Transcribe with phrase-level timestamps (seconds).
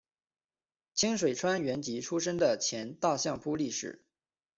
[0.95, 4.01] 清水川元吉出身的前大相扑力士。